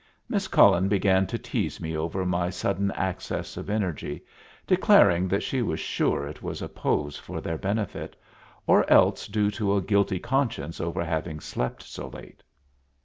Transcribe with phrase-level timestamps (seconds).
[0.27, 4.25] Miss Cullen began to tease me over my sudden access of energy,
[4.65, 8.15] declaring that she was sure it was a pose for their benefit,
[8.65, 12.41] or else due to a guilty conscience over having slept so late.